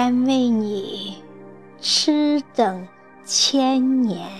[0.00, 1.20] 甘为你
[1.80, 2.86] 痴等
[3.24, 4.30] 千年。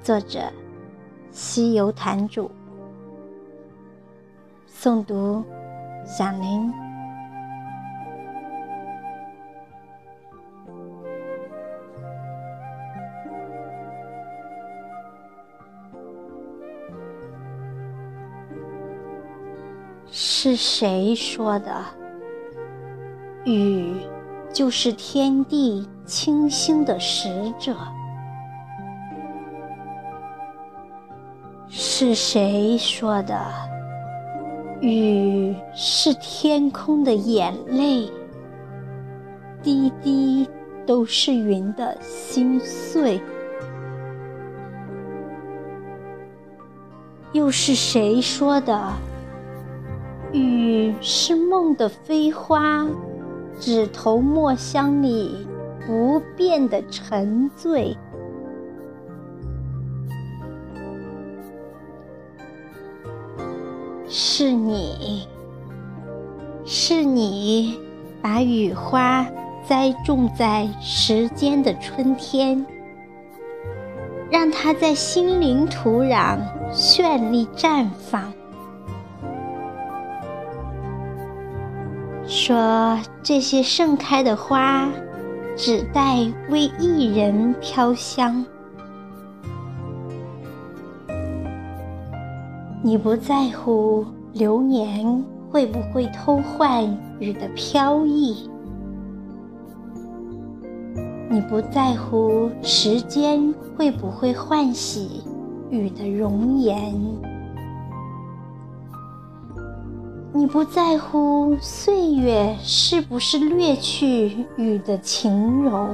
[0.00, 0.52] 作者：
[1.32, 2.48] 西游坛主。
[4.68, 5.44] 诵读：
[6.06, 6.72] 响铃。
[20.16, 21.74] 是谁说的？
[23.44, 23.96] 雨
[24.52, 27.74] 就是天地清新的使者。
[31.68, 33.36] 是谁说的？
[34.80, 38.08] 雨是天空的眼泪，
[39.64, 40.48] 滴滴
[40.86, 43.20] 都是云的心碎。
[47.32, 48.92] 又是谁说的？
[50.34, 52.84] 雨是梦的飞花，
[53.60, 55.46] 指头墨香里
[55.86, 57.96] 不变的沉醉。
[64.08, 65.28] 是你，
[66.64, 67.78] 是你，
[68.20, 69.24] 把雨花
[69.64, 72.66] 栽种在时间的春天，
[74.32, 76.40] 让它在心灵土壤
[76.72, 78.32] 绚丽绽放。
[82.46, 84.86] 说这些盛开的花，
[85.56, 88.44] 只待为一人飘香。
[92.82, 94.04] 你不在乎
[94.34, 96.84] 流年会不会偷换
[97.18, 98.46] 雨的飘逸，
[101.30, 105.22] 你不在乎时间会不会换洗
[105.70, 106.94] 雨的容颜。
[110.36, 115.88] 你不在乎岁月是不是掠去雨的情柔，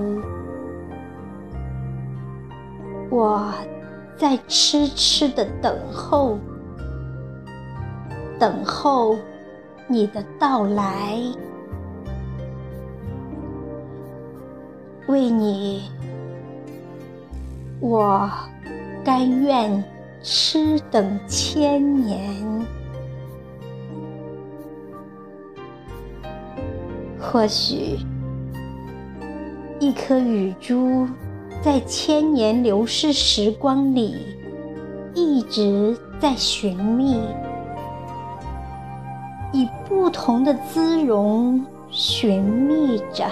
[3.10, 3.52] 我
[4.16, 6.38] 在痴痴的等候，
[8.38, 9.14] 等候
[9.86, 11.20] 你的到来，
[15.06, 15.82] 为你，
[17.78, 18.26] 我
[19.04, 19.84] 甘愿
[20.22, 22.79] 痴等千年。
[27.20, 27.98] 或许，
[29.78, 31.06] 一颗雨珠，
[31.62, 34.16] 在千年流逝时光里，
[35.14, 37.20] 一直在寻觅，
[39.52, 43.26] 以不同的姿容寻觅着。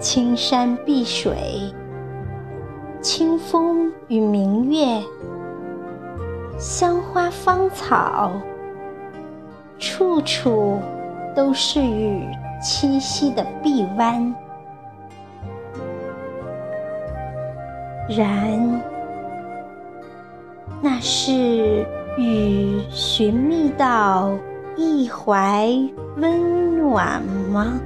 [0.00, 1.72] 青山碧水，
[3.00, 5.00] 清风与明月，
[6.58, 8.32] 香花芳草。
[9.78, 10.80] 处处
[11.34, 12.26] 都是雨
[12.62, 14.34] 栖息的臂弯，
[18.08, 18.82] 然
[20.80, 24.32] 那是雨寻觅到
[24.76, 25.68] 一怀
[26.16, 27.22] 温暖
[27.52, 27.78] 吗？